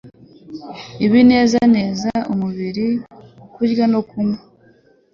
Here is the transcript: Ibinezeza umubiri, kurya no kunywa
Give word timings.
Ibinezeza 1.05 2.13
umubiri, 2.33 2.87
kurya 3.53 3.85
no 3.93 4.01
kunywa 4.09 4.39